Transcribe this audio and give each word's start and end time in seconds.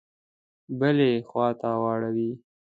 بلي 0.79 1.11
خواته 1.29 1.69
واړوي. 1.83 2.31